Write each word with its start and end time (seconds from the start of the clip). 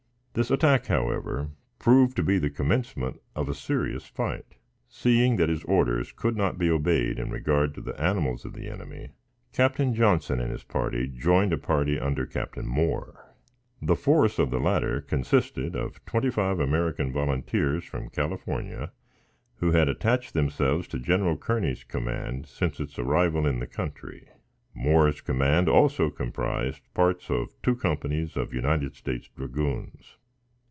This 0.33 0.49
attack, 0.49 0.85
however, 0.85 1.49
proved 1.77 2.15
to 2.15 2.23
be 2.23 2.37
the 2.37 2.49
commencement 2.49 3.19
of 3.35 3.49
a 3.49 3.53
serious 3.53 4.05
fight. 4.05 4.55
Seeing 4.87 5.35
that 5.35 5.49
his 5.49 5.65
orders 5.65 6.13
could 6.13 6.37
not 6.37 6.57
be 6.57 6.71
obeyed 6.71 7.19
in 7.19 7.31
regard 7.31 7.75
to 7.75 7.81
the 7.81 7.99
animals 8.01 8.45
of 8.45 8.53
the 8.53 8.69
enemy, 8.69 9.09
Captain 9.51 9.93
Johnson 9.93 10.39
and 10.39 10.49
his 10.49 10.63
party 10.63 11.05
joined 11.05 11.51
a 11.51 11.57
party 11.57 11.99
under 11.99 12.25
Captain 12.25 12.65
Moore. 12.65 13.35
The 13.81 13.97
force 13.97 14.39
of 14.39 14.51
the 14.51 14.59
latter 14.61 15.01
consisted 15.01 15.75
of 15.75 16.03
twenty 16.05 16.29
five 16.29 16.61
American 16.61 17.11
volunteers 17.11 17.83
from 17.83 18.07
California, 18.09 18.93
who 19.55 19.71
had 19.71 19.89
attached 19.89 20.33
themselves 20.33 20.87
to 20.87 20.97
General 20.99 21.35
Kearney's 21.35 21.83
command 21.83 22.45
since 22.45 22.79
its 22.79 22.97
arrival 22.97 23.45
in 23.45 23.59
the 23.59 23.67
country. 23.67 24.29
Moore's 24.73 25.19
command 25.19 25.67
also 25.67 26.09
comprised 26.09 26.83
parts 26.93 27.29
of 27.29 27.53
two 27.61 27.75
companies 27.75 28.37
of 28.37 28.53
United 28.53 28.95
States 28.95 29.27
dragoons. 29.35 30.15